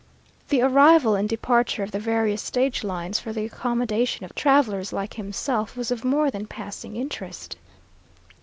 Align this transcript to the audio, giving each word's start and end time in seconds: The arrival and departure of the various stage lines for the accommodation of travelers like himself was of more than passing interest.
The 0.49 0.63
arrival 0.63 1.13
and 1.13 1.29
departure 1.29 1.83
of 1.83 1.91
the 1.91 1.99
various 1.99 2.41
stage 2.41 2.83
lines 2.83 3.19
for 3.19 3.31
the 3.31 3.45
accommodation 3.45 4.25
of 4.25 4.33
travelers 4.33 4.91
like 4.91 5.13
himself 5.13 5.77
was 5.77 5.91
of 5.91 6.03
more 6.03 6.31
than 6.31 6.47
passing 6.47 6.95
interest. 6.95 7.55